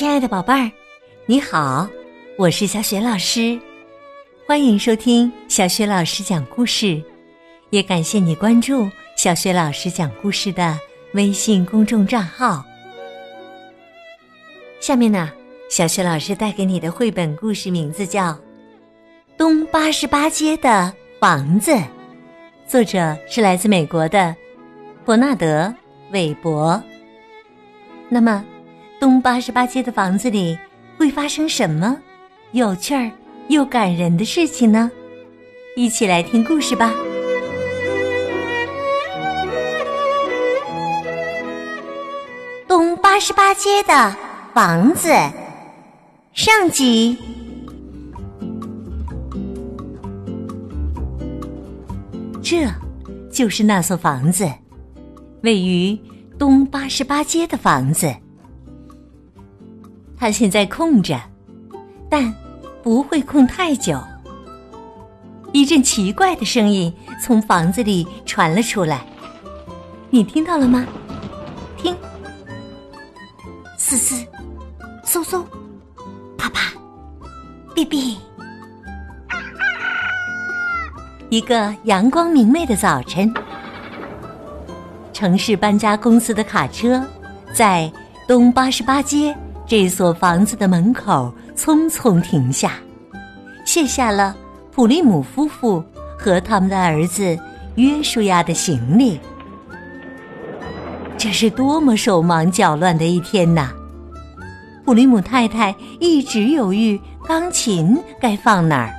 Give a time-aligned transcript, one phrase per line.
[0.00, 0.72] 亲爱的宝贝儿，
[1.26, 1.86] 你好，
[2.38, 3.60] 我是小雪老师，
[4.46, 7.04] 欢迎收听小雪老师讲故事，
[7.68, 10.80] 也感谢你关注小雪老师讲故事的
[11.12, 12.64] 微信公众账号。
[14.80, 15.30] 下面呢，
[15.68, 18.32] 小雪老师带给你的绘本故事名字叫
[19.36, 20.90] 《东八十八街的
[21.20, 21.72] 房子》，
[22.66, 24.34] 作者是来自美国的
[25.04, 25.64] 伯纳德·
[26.10, 26.82] 韦伯。
[28.08, 28.42] 那么。
[29.00, 30.58] 东八十八街的房子里
[30.98, 31.96] 会发生什么
[32.52, 33.10] 有趣儿
[33.48, 34.90] 又感人的事情呢？
[35.74, 36.92] 一起来听故事吧。
[42.68, 44.14] 东八十八街的
[44.52, 45.08] 房子
[46.34, 47.16] 上集，
[52.42, 52.66] 这
[53.32, 54.46] 就是那所房子，
[55.42, 55.98] 位于
[56.38, 58.14] 东八十八街的房子。
[60.20, 61.18] 它现在空着，
[62.10, 62.30] 但
[62.82, 63.98] 不会空太久。
[65.50, 69.00] 一阵奇怪的声音从房子里传了出来，
[70.10, 70.86] 你听到了吗？
[71.78, 71.96] 听，
[73.78, 74.14] 嘶嘶，
[75.06, 75.42] 嗖嗖，
[76.36, 76.70] 啪啪，
[77.74, 78.14] 哔哔。
[81.30, 83.32] 一个阳光明媚的早晨，
[85.14, 87.02] 城市搬家公司的卡车
[87.54, 87.90] 在
[88.28, 89.34] 东八十八街。
[89.70, 92.72] 这所房子的门口匆匆停下，
[93.64, 94.34] 卸下了
[94.72, 95.80] 普利姆夫妇
[96.18, 97.38] 和他们的儿子
[97.76, 99.20] 约书亚的行李。
[101.16, 103.70] 这是多么手忙脚乱的一天呐！
[104.84, 108.92] 普利姆太太一直犹豫钢琴该放哪儿。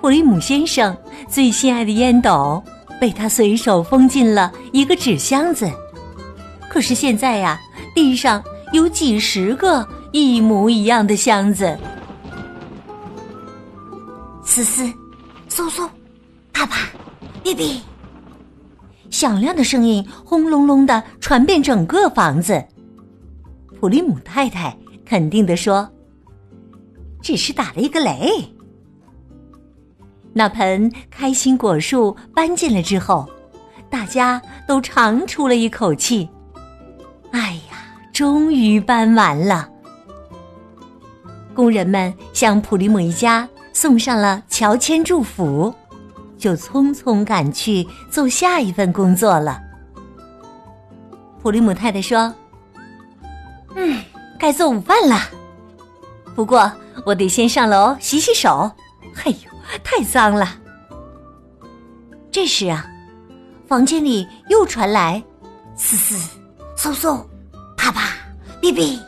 [0.00, 0.96] 普利姆先生
[1.28, 2.62] 最心爱的烟斗
[2.98, 5.70] 被他随手封进了一个纸箱子，
[6.70, 7.60] 可是现在呀，
[7.94, 8.42] 地上。
[8.74, 11.78] 有几十个一模一样的箱子，
[14.42, 14.82] 嘶嘶，
[15.48, 15.88] 嗖嗖，
[16.52, 16.88] 啪啪，
[17.44, 17.78] 哔哔，
[19.10, 22.60] 响亮的声音轰隆隆的传遍整个房子。
[23.78, 25.88] 普利姆太太肯定的说
[27.22, 28.28] ：“只是打了一个雷。”
[30.34, 33.24] 那盆开心果树搬进来之后，
[33.88, 36.28] 大家都长出了一口气。
[38.14, 39.68] 终于搬完了，
[41.52, 45.74] 工人们向普利姆一家送上了乔迁祝福，
[46.38, 49.60] 就匆匆赶去做下一份工作了。
[51.42, 52.32] 普利姆太太说
[53.74, 54.00] ：“嗯，
[54.38, 55.18] 该做午饭了，
[56.36, 56.70] 不过
[57.04, 58.70] 我得先上楼洗洗手。
[59.24, 59.50] 哎呦，
[59.82, 60.48] 太脏了！”
[62.30, 62.86] 这时啊，
[63.66, 65.20] 房间里又传来
[65.74, 66.38] “嘶嘶，
[66.76, 67.20] 嗖嗖”。
[68.64, 68.98] 哔哔！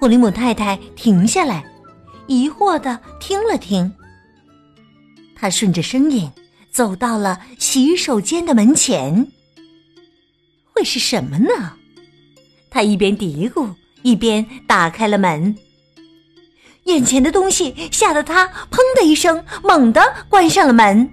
[0.00, 1.64] 普利姆太太停下来，
[2.26, 3.92] 疑惑的听了听。
[5.36, 6.28] 他顺着声音
[6.72, 9.28] 走到了洗手间的门前。
[10.72, 11.74] 会是什么呢？
[12.68, 13.72] 他一边嘀咕，
[14.02, 15.56] 一边打开了门。
[16.86, 21.08] 眼前的东西吓得他“砰”的一声，猛地关上了门。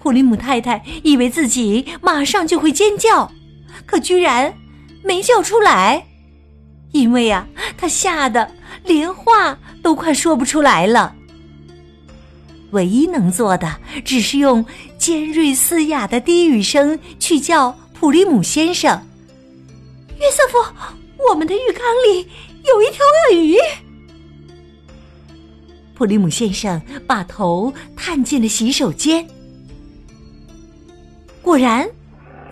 [0.00, 3.28] 普里姆太太以为自己马上就会尖叫。
[3.86, 4.54] 可居然
[5.04, 6.06] 没叫出来，
[6.92, 8.50] 因为呀，他吓得
[8.84, 11.14] 连话都快说不出来了。
[12.70, 14.64] 唯一能做的，只是用
[14.98, 19.00] 尖锐嘶哑的低语声去叫普利姆先生
[20.18, 20.58] ：“约瑟夫，
[21.30, 22.26] 我们的浴缸里
[22.64, 23.56] 有一条鳄鱼。”
[25.94, 29.24] 普利姆先生把头探进了洗手间，
[31.42, 31.88] 果然。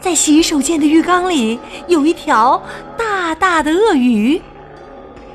[0.02, 2.60] 在洗手间的浴缸里有一条
[2.98, 4.42] 大大的鳄鱼，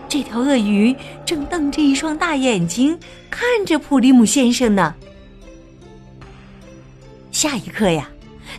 [0.09, 0.93] 这条鳄鱼
[1.25, 4.93] 正瞪着一双大眼睛看着普利姆先生呢。
[7.31, 8.09] 下一刻呀，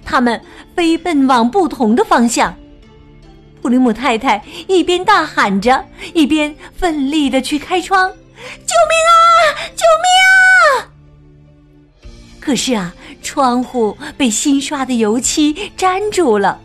[0.03, 0.41] 他们
[0.75, 2.57] 飞奔往不同的方向。
[3.61, 5.85] 普利姆太太一边大喊着，
[6.15, 8.09] 一边奋力的去开窗
[8.41, 9.18] ：“救命啊！
[12.49, 12.95] 可是啊。
[13.21, 16.59] 窗户被新刷的油漆粘住了，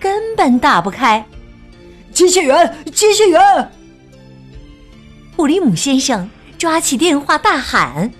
[0.00, 1.24] 根本打不开。
[2.12, 3.70] 机器人，机器人！
[5.36, 8.10] 普利姆先生抓起电话大喊，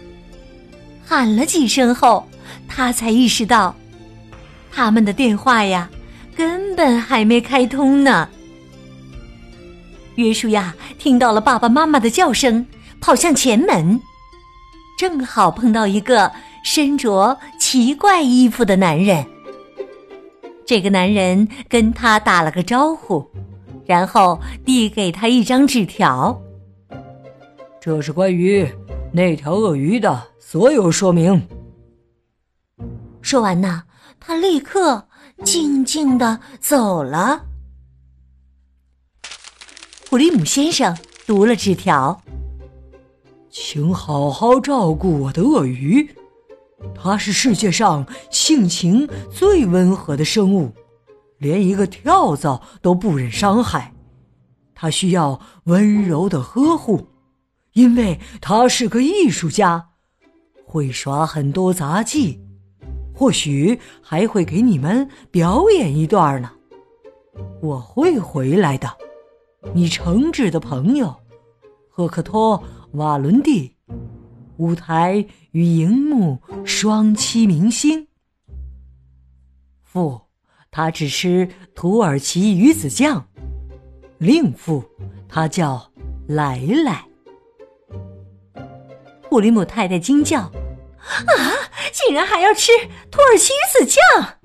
[1.05, 2.29] 喊了几声后，
[2.69, 3.75] 他才意识到，
[4.71, 5.91] 他们的电话呀，
[6.37, 8.29] 根本还没开通呢。
[10.17, 12.65] 约书亚听到了爸爸妈妈的叫声，
[13.01, 13.99] 跑向前门，
[14.99, 16.31] 正好碰到一个。
[16.71, 19.27] 身着奇怪衣服的男人，
[20.67, 23.27] 这个男人跟他打了个招呼，
[23.87, 26.39] 然后递给他一张纸条。
[27.81, 28.71] 这是关于
[29.11, 31.43] 那条鳄鱼的所有说明。
[33.23, 33.85] 说完呢，
[34.21, 35.09] 他立刻
[35.43, 37.47] 静静的走了。
[40.11, 40.95] 普利姆先生
[41.27, 42.21] 读了纸条，
[43.49, 46.15] 请好好照顾我的鳄鱼，
[46.95, 50.73] 它是世界上性情最温和的生物，
[51.39, 53.93] 连一个跳蚤都不忍伤害，
[54.75, 57.09] 它需要温柔的呵护。
[57.75, 59.91] 因为他是个艺术家，
[60.65, 62.41] 会耍很多杂技，
[63.15, 66.51] 或许还会给你们表演一段呢。
[67.63, 68.89] 我会回来的，
[69.75, 71.15] 你诚挚的朋友，
[71.89, 72.59] 赫克托·
[72.99, 73.77] 瓦伦蒂，
[74.59, 78.09] 舞台与荧幕双栖明星。
[79.83, 80.21] 父，
[80.71, 83.23] 他只吃土耳其鱼子酱；
[84.19, 84.85] 另父，
[85.29, 85.91] 他叫
[86.29, 87.05] 莱莱。
[89.23, 90.41] 普利姆太太惊叫
[90.99, 91.33] ：“啊，
[91.93, 92.73] 竟然还要吃
[93.11, 94.39] 土耳其鱼子酱！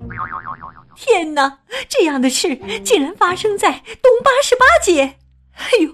[0.94, 3.72] 天哪，这样的事竟然发生在
[4.02, 5.18] 东八十八街！
[5.54, 5.90] 哎呦，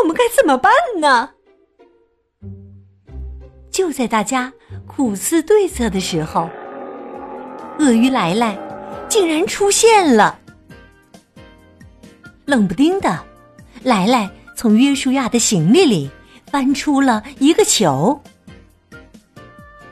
[0.00, 1.30] 我们该怎么办呢？”
[3.74, 4.52] 就在大家
[4.86, 6.48] 苦思对策的时候，
[7.80, 8.56] 鳄鱼来来
[9.08, 10.38] 竟然出现了。
[12.44, 13.20] 冷不丁的，
[13.82, 16.08] 来来从约书亚的行李里
[16.46, 18.16] 翻出了一个球。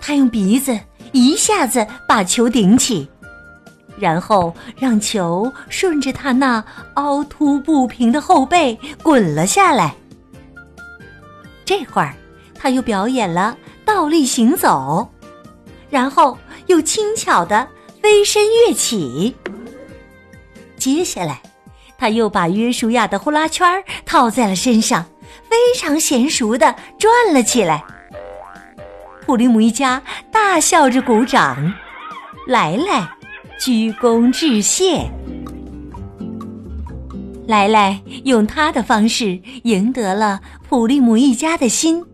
[0.01, 0.79] 他用鼻子
[1.11, 3.09] 一下子把球顶起，
[3.99, 6.65] 然后让球顺着他那
[6.95, 9.93] 凹凸不平的后背滚了下来。
[11.65, 12.15] 这会儿，
[12.55, 15.09] 他又表演了倒立行走，
[15.91, 16.37] 然后
[16.67, 17.69] 又轻巧的
[18.01, 19.35] 飞身跃起。
[20.77, 21.41] 接下来，
[21.97, 23.67] 他又把约书亚的呼啦圈
[24.05, 25.05] 套在了身上，
[25.49, 27.85] 非常娴熟的转了起来。
[29.25, 30.03] 普利姆一家
[30.33, 31.73] 大笑着鼓掌，
[32.47, 33.09] 来来
[33.61, 35.09] 鞠躬致谢。
[37.47, 42.05] 来来用他的方式赢得了普利姆一家的心，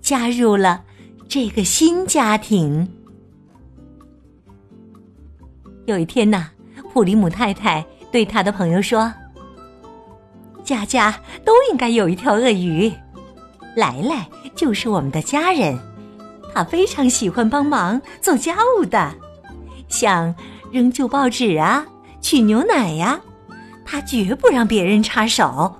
[0.00, 0.82] 加入了
[1.28, 2.88] 这个新家庭。
[5.86, 6.50] 有一天呢，
[6.92, 9.12] 普利姆太太对他的朋友说
[10.64, 12.92] ：“家家都应该有一条鳄鱼，
[13.74, 15.78] 来来就是我们的家人。”
[16.54, 19.12] 他非常喜欢帮忙做家务的，
[19.88, 20.32] 像
[20.70, 21.84] 扔旧报纸啊、
[22.20, 23.20] 取牛奶呀，
[23.84, 25.74] 他绝不让别人插手。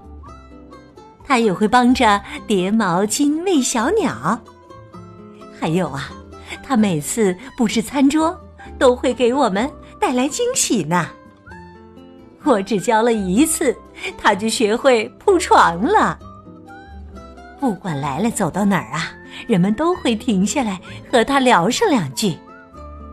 [1.24, 4.38] 他也会帮着叠毛巾、喂小鸟。
[5.64, 6.10] 还有啊，
[6.62, 8.38] 他每次布置餐桌
[8.78, 11.08] 都会给我们带来惊喜呢。
[12.42, 13.74] 我只教了一次，
[14.18, 16.18] 他就学会铺床了。
[17.58, 19.10] 不管来了走到哪儿啊。
[19.46, 20.78] 人们都会停下来
[21.10, 22.36] 和他聊上两句，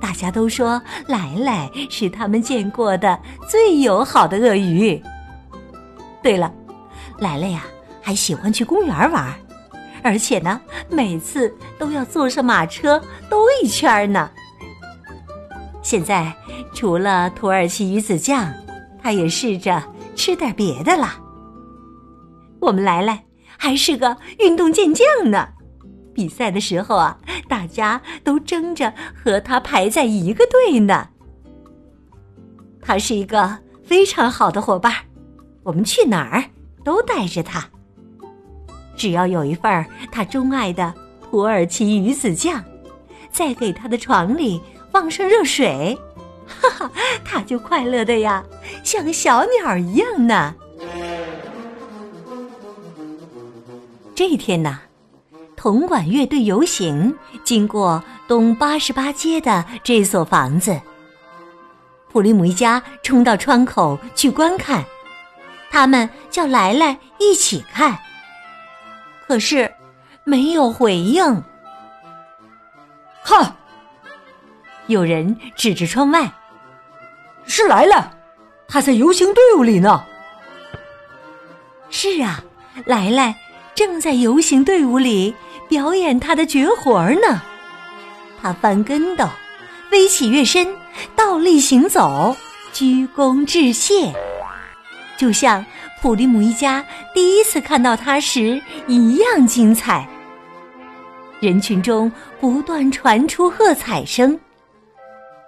[0.02, 3.18] 大家都说来来是他们见过的
[3.50, 5.02] 最友好的鳄鱼。
[6.22, 6.54] 对了，
[7.18, 7.64] 来来呀，
[8.02, 9.34] 还喜欢去公园玩，
[10.04, 10.60] 而且呢，
[10.90, 14.30] 每次都要坐上马车兜一圈呢。
[15.82, 16.34] 现在
[16.74, 18.52] 除了土耳其鱼子酱，
[19.02, 19.82] 他也试着
[20.16, 21.20] 吃点别的了。
[22.60, 23.26] 我们来来
[23.58, 25.50] 还是个运动健将呢。
[26.14, 27.18] 比赛的时候啊，
[27.48, 31.08] 大家都争着和他排在一个队呢。
[32.82, 34.94] 他是一个非常好的伙伴，
[35.64, 36.44] 我们去哪儿
[36.84, 37.70] 都带着他。
[39.02, 40.94] 只要有一份他钟爱的
[41.24, 42.64] 土耳其鱼子酱，
[43.32, 45.98] 再给他的床里放上热水，
[46.46, 46.92] 哈哈，
[47.26, 48.44] 他就快乐的呀，
[48.84, 50.54] 像小鸟一样呢。
[54.14, 54.82] 这一天呢。
[55.56, 60.80] 铜管乐队游行经过东八十八街的这所房子，
[62.12, 64.84] 普利姆一家冲到窗口去观看，
[65.72, 67.98] 他们叫来来一起看，
[69.32, 69.74] 可是
[70.26, 71.42] 没有回应。
[73.24, 73.56] 看，
[74.88, 76.30] 有人指着窗外，
[77.46, 78.12] 是来来，
[78.68, 80.04] 他在游行队伍里呢。
[81.90, 82.44] 是啊，
[82.84, 83.34] 来来
[83.74, 85.34] 正在游行队伍里。
[85.70, 87.42] 表演他的绝活呢，
[88.42, 89.26] 他翻跟斗、
[89.90, 90.76] 飞起跃身、
[91.16, 92.36] 倒立行走、
[92.74, 94.14] 鞠躬致谢，
[95.16, 95.66] 就像
[96.02, 100.10] 普利姆一家第一次看到他时一样精彩。
[101.40, 104.40] 人群中不断传出喝彩声，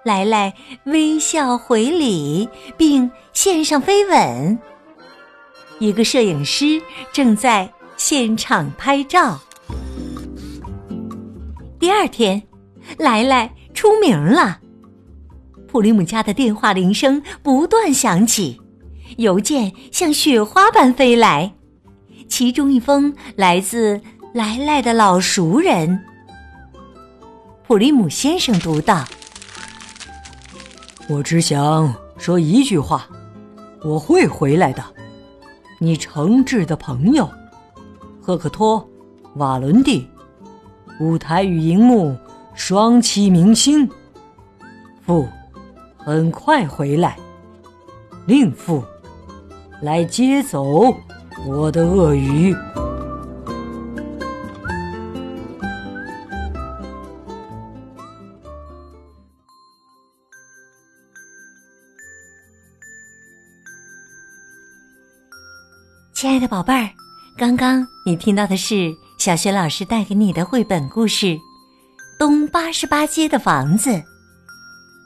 [0.05, 0.53] 莱莱
[0.85, 4.59] 微笑回礼，并献上飞吻。
[5.79, 6.79] 一个摄影师
[7.11, 7.67] 正在
[7.97, 9.39] 现场拍照。
[11.79, 12.41] 第二天，
[12.99, 14.59] 莱莱出名了。
[15.67, 18.61] 普利姆家的电话铃声不断响起，
[19.17, 21.53] 邮件像雪花般飞来。
[22.27, 24.01] 其中一封来自
[24.33, 25.99] 莱莱的老熟人。
[27.67, 29.05] 普利姆先生读道
[31.09, 33.07] ：“我只想说一句话，
[33.83, 34.83] 我会回来的。
[35.79, 37.29] 你诚挚的朋友，
[38.21, 38.79] 赫克托·
[39.35, 40.07] 瓦伦蒂，
[40.99, 42.15] 舞台与荧幕
[42.53, 43.89] 双栖明星。
[45.05, 45.27] 父。”
[46.05, 47.17] 很快回来，
[48.25, 48.83] 令父
[49.83, 50.95] 来接走
[51.45, 52.55] 我的鳄鱼。
[66.13, 66.89] 亲爱的宝贝儿，
[67.37, 71.25] 刚刚你听到的是小学老师带给你的绘本故事
[72.17, 73.89] 《东八十八街的房子》。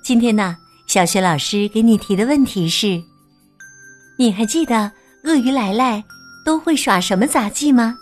[0.04, 0.56] 今天呢？
[0.86, 3.04] 小学老师给你提的问题是：
[4.20, 4.92] 你还记得
[5.24, 6.04] 鳄鱼来来
[6.44, 7.96] 都会耍什么杂技吗？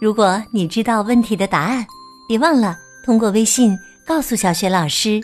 [0.00, 1.86] 如果你知道问题的答案，
[2.26, 5.20] 别忘了通过微信告诉小雪老师。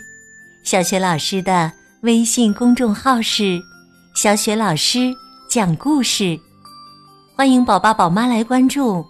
[0.62, 3.60] 小雪老师的微信公众号是
[4.14, 5.12] “小雪老师
[5.48, 6.38] 讲故事”，
[7.34, 9.04] 欢迎宝爸宝妈来关注。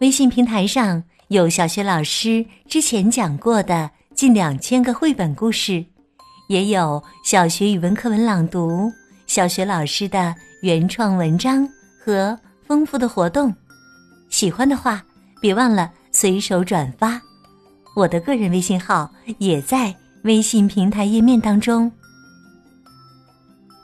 [0.00, 5.84] 微信平台上有小雪老师之前讲过的近两千个绘本故事。
[6.48, 8.90] 也有小学语文课文朗读、
[9.30, 11.64] 小学老师的原创文章
[12.04, 13.54] 和丰富的活动。
[14.28, 15.00] 喜欢的话，
[15.40, 17.22] 别忘了随手转发。
[17.94, 19.08] 我的个人微信号
[19.38, 19.94] 也在
[20.24, 21.88] 微信平台页面当中。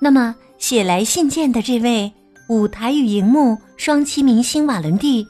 [0.01, 2.13] 那么，写来信件的这位
[2.49, 5.25] 舞台与荧幕双栖明星瓦伦蒂，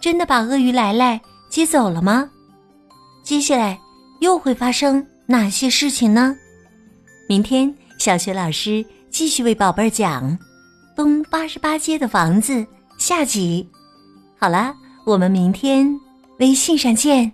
[0.00, 2.30] 真的把鳄鱼来来接走了吗？
[3.24, 3.76] 接下来
[4.20, 6.36] 又会发生哪些事情呢？
[7.28, 10.28] 明天，小学老师继续为宝贝儿讲
[10.96, 12.52] 《东八十八街的房子》
[12.98, 13.70] 下集。
[14.36, 14.74] 好了，
[15.06, 15.88] 我们明天
[16.40, 17.32] 微信上见。